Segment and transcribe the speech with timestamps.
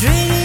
[0.00, 0.39] dreaming